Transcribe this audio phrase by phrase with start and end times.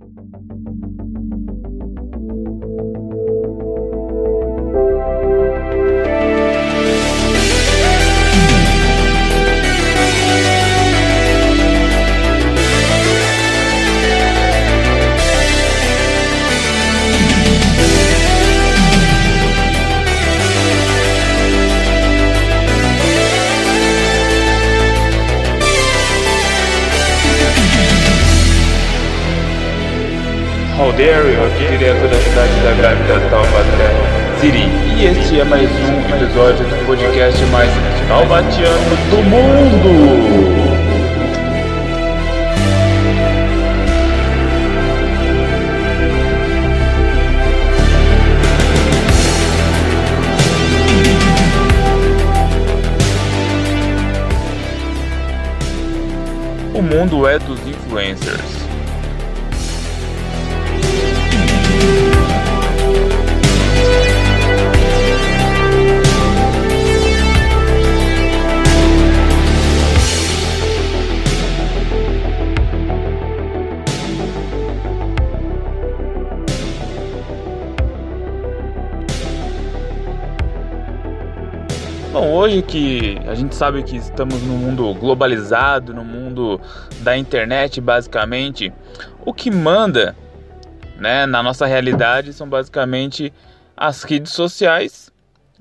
[0.00, 0.04] あ
[1.02, 1.07] っ!
[30.78, 34.68] Alderio, aqui direto da cidade da grávida Taubaté, Siri.
[34.96, 37.68] E este é mais um episódio do podcast mais
[38.06, 40.78] taubatiano do mundo.
[56.72, 58.57] O mundo é dos influencers.
[82.38, 86.60] Hoje que a gente sabe que estamos num mundo globalizado, no mundo
[87.00, 88.72] da internet, basicamente,
[89.26, 90.16] o que manda,
[90.96, 93.32] né, na nossa realidade são basicamente
[93.76, 95.10] as redes sociais,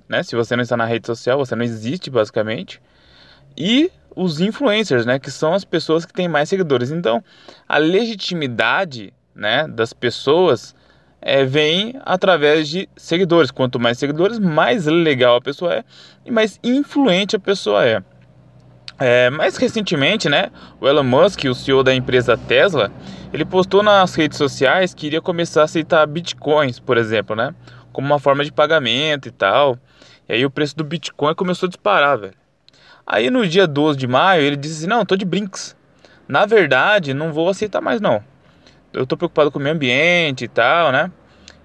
[0.08, 0.22] né?
[0.22, 2.80] Se você não está na rede social, você não existe basicamente.
[3.58, 6.91] E os influencers, né, que são as pessoas que têm mais seguidores.
[6.91, 7.23] Então,
[7.67, 10.75] a legitimidade, né, das pessoas
[11.22, 13.52] é, vem através de seguidores.
[13.52, 15.84] Quanto mais seguidores, mais legal a pessoa é
[16.26, 18.02] e mais influente a pessoa é.
[19.00, 19.30] é.
[19.30, 22.92] mais recentemente, né, o Elon Musk, o CEO da empresa Tesla,
[23.34, 27.54] ele postou nas redes sociais que iria começar a aceitar bitcoins, por exemplo, né,
[27.92, 29.78] como uma forma de pagamento e tal.
[30.30, 32.34] E aí o preço do bitcoin começou a disparar, velho.
[33.06, 35.75] Aí no dia 12 de maio ele disse assim: "Não, tô de brinks.
[36.28, 38.22] Na verdade, não vou aceitar mais não
[38.94, 41.12] eu tô preocupado com o meio ambiente e tal, né?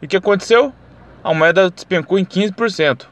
[0.03, 0.75] E o que aconteceu?
[1.23, 3.07] A moeda despencou em 15%.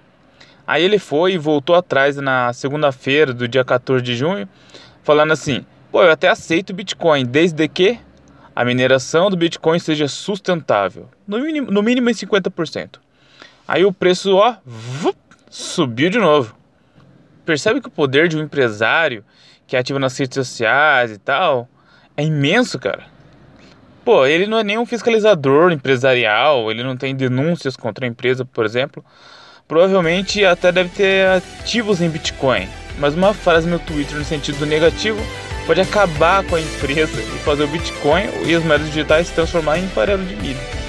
[0.66, 4.48] Aí ele foi e voltou atrás na segunda-feira do dia 14 de junho,
[5.04, 7.98] falando assim: pô, eu até aceito Bitcoin, desde que
[8.54, 12.98] a mineração do Bitcoin seja sustentável, no mínimo, no mínimo em 50%.
[13.66, 15.16] Aí o preço, ó, vup,
[15.48, 16.56] subiu de novo.
[17.44, 19.24] Percebe que o poder de um empresário
[19.66, 21.68] que é ativo nas redes sociais e tal
[22.16, 23.06] é imenso, cara.
[24.04, 28.64] Pô, ele não é nenhum fiscalizador empresarial, ele não tem denúncias contra a empresa, por
[28.64, 29.04] exemplo.
[29.68, 32.66] Provavelmente até deve ter ativos em Bitcoin.
[32.98, 35.20] Mas uma frase no Twitter no sentido negativo
[35.66, 39.78] pode acabar com a empresa e fazer o Bitcoin e as moedas digitais se transformar
[39.78, 40.79] em farelo de milho.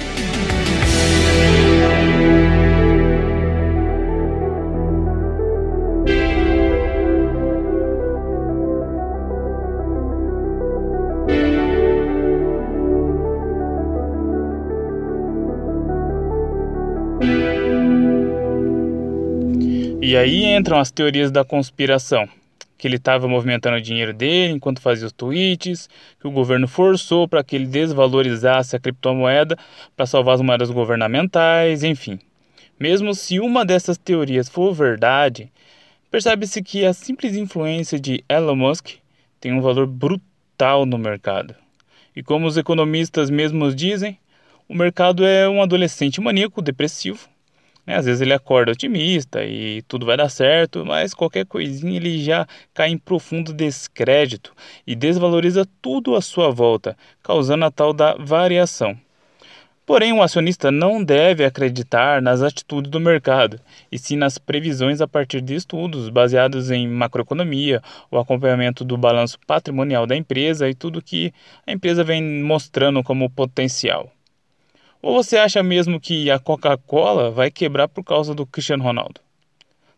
[20.12, 22.28] E aí entram as teorias da conspiração,
[22.76, 25.88] que ele estava movimentando o dinheiro dele enquanto fazia os tweets,
[26.20, 29.56] que o governo forçou para que ele desvalorizasse a criptomoeda
[29.96, 32.18] para salvar as moedas governamentais, enfim.
[32.78, 35.50] Mesmo se uma dessas teorias for verdade,
[36.10, 38.90] percebe-se que a simples influência de Elon Musk
[39.40, 41.54] tem um valor brutal no mercado.
[42.14, 44.18] E como os economistas mesmos dizem,
[44.68, 47.31] o mercado é um adolescente maníaco depressivo
[47.86, 47.96] né?
[47.96, 52.46] Às vezes ele acorda otimista e tudo vai dar certo, mas qualquer coisinha ele já
[52.72, 54.54] cai em profundo descrédito
[54.86, 58.96] e desvaloriza tudo à sua volta, causando a tal da variação.
[59.84, 63.60] Porém, o acionista não deve acreditar nas atitudes do mercado,
[63.90, 69.38] e sim nas previsões a partir de estudos baseados em macroeconomia, o acompanhamento do balanço
[69.44, 71.34] patrimonial da empresa e tudo que
[71.66, 74.08] a empresa vem mostrando como potencial.
[75.02, 79.20] Ou você acha mesmo que a Coca-Cola vai quebrar por causa do Cristiano Ronaldo?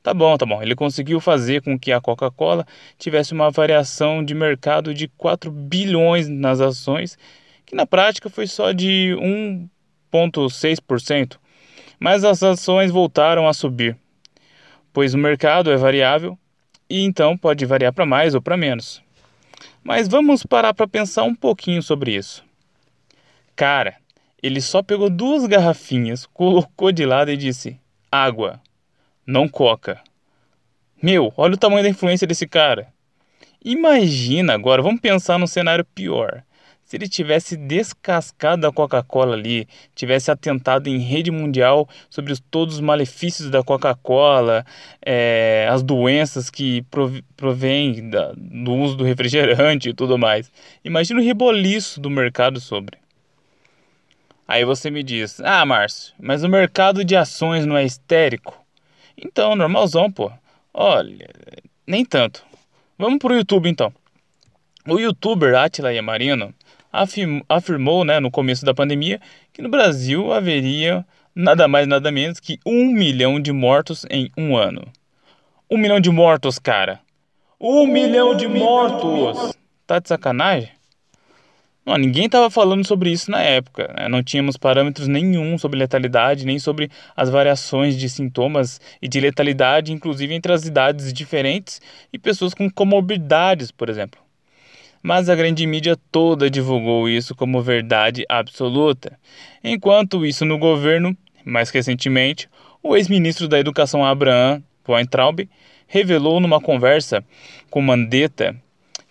[0.02, 0.62] Tá bom, tá bom.
[0.62, 2.66] Ele conseguiu fazer com que a Coca-Cola
[2.98, 7.18] tivesse uma variação de mercado de 4 bilhões nas ações,
[7.66, 9.14] que na prática foi só de
[10.12, 11.38] 1,6%.
[12.00, 13.96] Mas as ações voltaram a subir,
[14.92, 16.38] pois o mercado é variável
[16.88, 19.02] e então pode variar para mais ou para menos.
[19.82, 22.42] Mas vamos parar para pensar um pouquinho sobre isso.
[23.54, 23.96] Cara,
[24.44, 27.80] ele só pegou duas garrafinhas, colocou de lado e disse:
[28.12, 28.60] água,
[29.26, 30.02] não coca.
[31.02, 32.88] Meu, olha o tamanho da influência desse cara.
[33.64, 36.42] Imagina agora, vamos pensar num cenário pior.
[36.84, 42.74] se ele tivesse descascado a Coca-Cola ali, tivesse atentado em rede mundial sobre os, todos
[42.74, 44.66] os malefícios da Coca-Cola,
[45.04, 46.84] é, as doenças que
[47.34, 50.52] provêm do uso do refrigerante e tudo mais.
[50.84, 53.03] Imagina o reboliço do mercado sobre.
[54.46, 58.54] Aí você me diz: Ah, Márcio, mas o mercado de ações não é histérico?
[59.16, 60.30] Então, normalzão, pô.
[60.72, 61.28] Olha,
[61.86, 62.44] nem tanto.
[62.98, 63.92] Vamos pro YouTube então.
[64.86, 66.52] O youtuber Atila Yamarino
[67.48, 69.20] afirmou né, no começo da pandemia
[69.52, 71.04] que no Brasil haveria
[71.34, 74.86] nada mais nada menos que um milhão de mortos em um ano.
[75.70, 77.00] Um milhão de mortos, cara.
[77.58, 79.54] Um milhão de mortos!
[79.86, 80.70] Tá de sacanagem?
[81.84, 83.92] Não, ninguém estava falando sobre isso na época.
[83.94, 84.08] Né?
[84.08, 89.92] Não tínhamos parâmetros nenhum sobre letalidade, nem sobre as variações de sintomas e de letalidade,
[89.92, 91.82] inclusive entre as idades diferentes
[92.12, 94.18] e pessoas com comorbidades, por exemplo.
[95.02, 99.18] Mas a grande mídia toda divulgou isso como verdade absoluta.
[99.62, 101.14] Enquanto isso no governo,
[101.44, 102.48] mais recentemente,
[102.82, 105.46] o ex-ministro da Educação Abraham Weintraub
[105.86, 107.22] revelou numa conversa
[107.68, 108.56] com Mandetta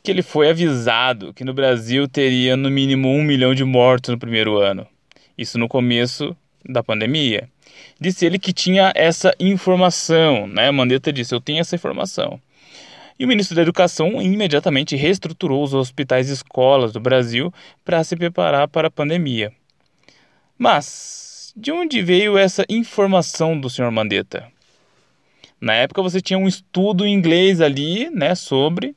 [0.04, 4.20] que ele foi avisado que no Brasil teria no mínimo um milhão de mortos no
[4.20, 4.86] primeiro ano.
[5.38, 6.36] Isso no começo
[6.68, 7.50] da pandemia.
[8.00, 10.70] Disse ele que tinha essa informação, né?
[10.72, 12.40] Mandetta disse: Eu tenho essa informação.
[13.18, 17.54] E o ministro da Educação imediatamente reestruturou os hospitais e escolas do Brasil
[17.86, 19.54] para se preparar para a pandemia.
[20.58, 24.52] Mas de onde veio essa informação do senhor Mandetta?
[25.62, 28.96] Na época você tinha um estudo em inglês ali, né, sobre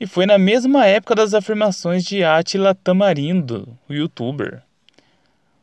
[0.00, 4.62] e foi na mesma época das afirmações de Atila Tamarindo, o youtuber.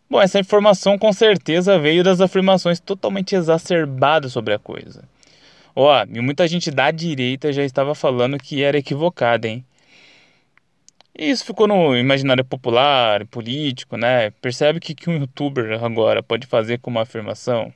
[0.10, 5.04] Bom, essa informação com certeza veio das afirmações totalmente exacerbadas sobre a coisa.
[5.76, 9.66] Ó, e muita gente da direita já estava falando que era equivocada, hein?
[11.18, 14.32] E isso ficou no imaginário popular, político, né?
[14.42, 17.74] Percebe que que um youtuber agora pode fazer com uma afirmação?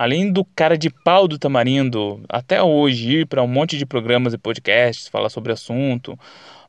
[0.00, 4.32] Além do cara de pau do Tamarindo, até hoje ir para um monte de programas
[4.32, 6.18] e podcasts, falar sobre assunto,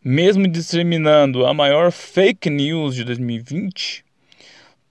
[0.04, 4.04] mesmo disseminando a maior fake news de 2020,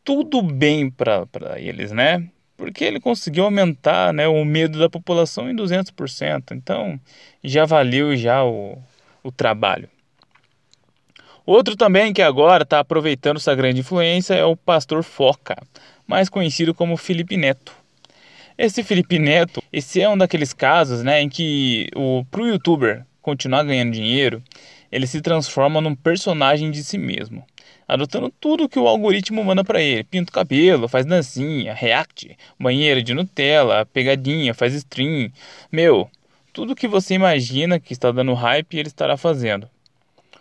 [0.03, 1.27] tudo bem para
[1.59, 2.31] eles, né?
[2.57, 6.53] Porque ele conseguiu aumentar né, o medo da população em 200%.
[6.53, 6.99] Então,
[7.45, 8.79] já valeu já o,
[9.23, 9.87] o trabalho.
[11.45, 15.63] Outro também que agora está aproveitando essa grande influência é o pastor Foca,
[16.07, 17.80] mais conhecido como Felipe Neto.
[18.63, 23.63] Esse Felipe Neto, esse é um daqueles casos, né, em que o pro youtuber continuar
[23.63, 24.43] ganhando dinheiro,
[24.93, 27.43] ele se transforma num personagem de si mesmo,
[27.89, 30.05] adotando tudo que o algoritmo manda para ele.
[30.05, 35.33] Pinta o cabelo, faz dancinha, react, banheira de Nutella, pegadinha, faz stream.
[35.73, 36.11] Meu,
[36.53, 39.71] tudo que você imagina que está dando hype, ele estará fazendo.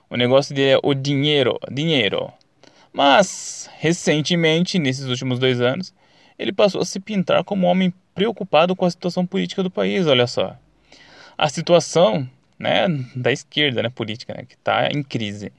[0.09, 2.29] O negócio dele é o dinheiro, dinheiro.
[2.91, 5.93] Mas, recentemente, nesses últimos dois anos,
[6.37, 10.05] ele passou a se pintar como um homem preocupado com a situação política do país,
[10.05, 10.57] olha só.
[11.37, 12.27] A situação
[12.59, 12.85] né,
[13.15, 15.53] da esquerda né, política, né, que está em crise.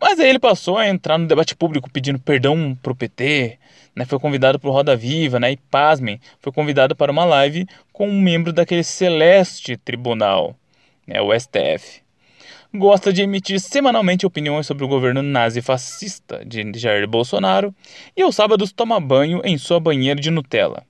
[0.00, 3.58] Mas aí ele passou a entrar no debate público pedindo perdão para o PT,
[3.94, 7.66] né, foi convidado para o Roda Viva, né, e pasmem, foi convidado para uma live
[7.92, 10.56] com um membro daquele celeste tribunal,
[11.06, 12.00] né, o STF.
[12.74, 17.74] Gosta de emitir semanalmente opiniões sobre o governo nazi-fascista de Jair Bolsonaro
[18.16, 20.86] e aos sábados toma banho em sua banheira de Nutella.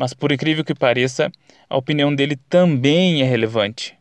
[0.00, 1.30] Mas por incrível que pareça,
[1.68, 3.94] a opinião dele também é relevante.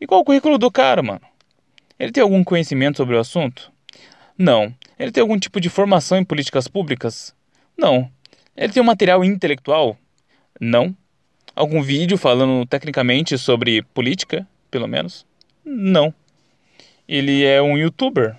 [0.00, 1.20] E qual o currículo do cara, mano?
[2.00, 3.70] Ele tem algum conhecimento sobre o assunto?
[4.36, 4.74] Não.
[4.98, 7.32] Ele tem algum tipo de formação em políticas públicas?
[7.78, 8.10] Não.
[8.56, 9.96] Ele tem um material intelectual?
[10.60, 10.92] Não.
[11.54, 15.24] Algum vídeo falando tecnicamente sobre política, pelo menos?
[15.64, 16.12] Não.
[17.06, 18.36] Ele é um youtuber?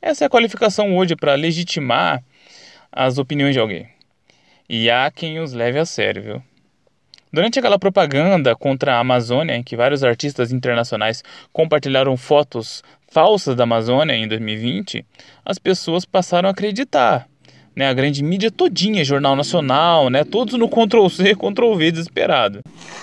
[0.00, 2.22] Essa é a qualificação hoje para legitimar
[2.92, 3.97] as opiniões de alguém.
[4.70, 6.42] E há quem os leve a sério, viu?
[7.32, 13.64] Durante aquela propaganda contra a Amazônia, em que vários artistas internacionais compartilharam fotos falsas da
[13.64, 15.06] Amazônia em 2020,
[15.42, 17.26] as pessoas passaram a acreditar.
[17.74, 22.60] Né, a grande mídia todinha, Jornal Nacional, né, todos no Ctrl-C, Ctrl-V desesperado.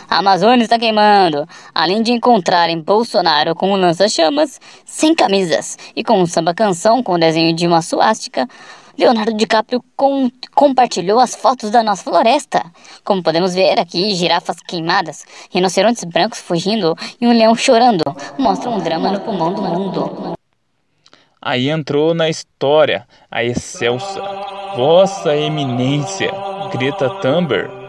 [0.09, 1.47] A Amazônia está queimando.
[1.73, 7.55] Além de encontrarem Bolsonaro com um lança-chamas, sem camisas e com um samba-canção com desenho
[7.55, 8.49] de uma suástica,
[8.97, 12.63] Leonardo DiCaprio com, compartilhou as fotos da nossa floresta.
[13.03, 18.03] Como podemos ver aqui, girafas queimadas, rinocerontes brancos fugindo e um leão chorando.
[18.37, 20.35] Mostra um drama no pulmão do mundo.
[21.41, 24.21] Aí entrou na história a excelsa
[24.75, 26.31] Vossa Eminência
[26.71, 27.85] Greta Thunberg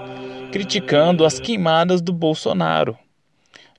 [0.56, 2.96] criticando as queimadas do Bolsonaro.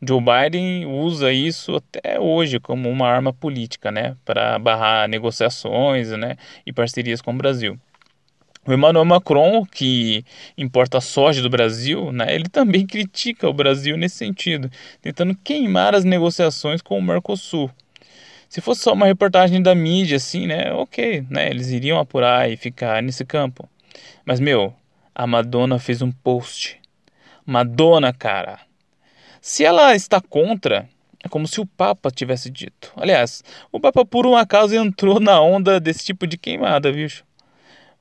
[0.02, 6.36] Joe Biden usa isso até hoje como uma arma política, né, para barrar negociações, né,
[6.66, 7.80] e parcerias com o Brasil.
[8.66, 10.26] O Emmanuel Macron, que
[10.58, 14.70] importa soja do Brasil, né, ele também critica o Brasil nesse sentido,
[15.02, 17.72] tentando queimar as negociações com o Mercosul.
[18.48, 22.56] Se fosse só uma reportagem da mídia, assim, né, ok, né, eles iriam apurar e
[22.56, 23.68] ficar nesse campo.
[24.24, 24.74] Mas, meu,
[25.16, 26.80] a Madonna fez um post.
[27.46, 28.60] Madonna, cara,
[29.42, 30.88] se ela está contra,
[31.24, 32.92] é como se o Papa tivesse dito.
[32.96, 37.26] Aliás, o Papa por um acaso entrou na onda desse tipo de queimada, bicho.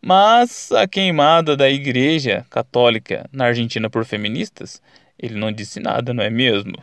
[0.00, 4.80] Mas a queimada da Igreja Católica na Argentina por feministas,
[5.18, 6.76] ele não disse nada, não é mesmo?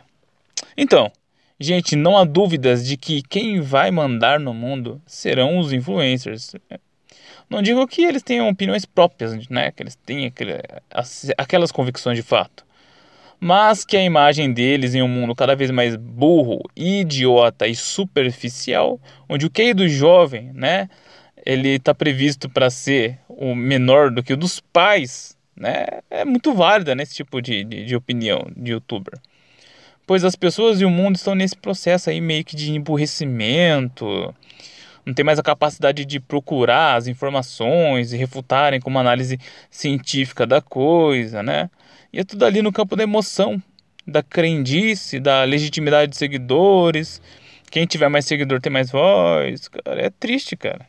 [0.76, 1.10] Então,
[1.58, 6.54] gente, não há dúvidas de que quem vai mandar no mundo serão os influencers.
[7.48, 9.70] Não digo que eles tenham opiniões próprias, né?
[9.70, 10.30] Que eles tenham
[11.38, 12.64] aquelas convicções de fato
[13.40, 19.00] mas que a imagem deles em um mundo cada vez mais burro, idiota e superficial,
[19.28, 20.88] onde o QI do jovem, né,
[21.44, 26.54] ele está previsto para ser o menor do que o dos pais, né, é muito
[26.54, 29.18] válida nesse tipo de, de, de opinião de youtuber.
[30.06, 34.34] Pois as pessoas e o mundo estão nesse processo aí meio que de emburrecimento,
[35.04, 39.38] não tem mais a capacidade de procurar as informações e refutarem com uma análise
[39.70, 41.70] científica da coisa, né?
[42.14, 43.60] E é tudo ali no campo da emoção,
[44.06, 47.20] da crendice, da legitimidade de seguidores.
[47.68, 49.66] Quem tiver mais seguidor tem mais voz.
[49.66, 50.86] Cara, é triste, cara.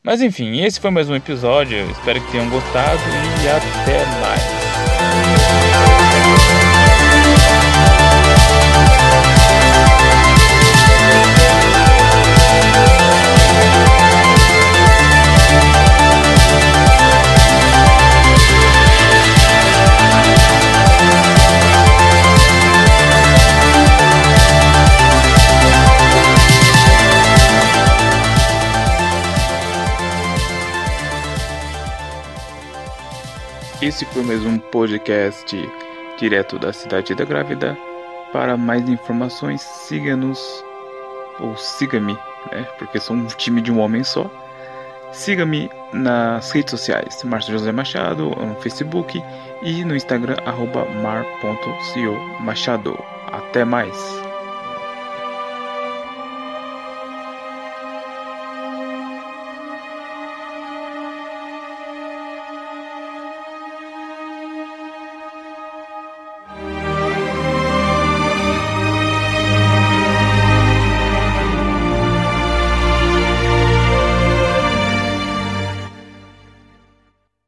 [0.00, 1.90] Mas enfim, esse foi mais um episódio.
[1.90, 3.02] Espero que tenham gostado
[3.42, 5.71] e até mais.
[33.82, 35.56] Esse foi mais um podcast
[36.16, 37.76] direto da cidade da grávida.
[38.32, 40.64] Para mais informações, siga-nos
[41.40, 42.12] ou siga-me,
[42.52, 42.62] né?
[42.78, 44.30] Porque sou um time de um homem só.
[45.10, 49.20] Siga-me nas redes sociais, Márcio José Machado, no Facebook
[49.62, 50.36] e no Instagram,
[51.02, 52.96] mar.co Machado.
[53.32, 54.21] Até mais!